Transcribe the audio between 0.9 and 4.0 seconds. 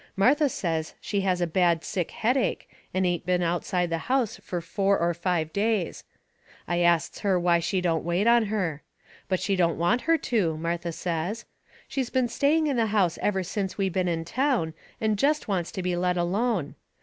she has a bad sick headache and ain't been outside the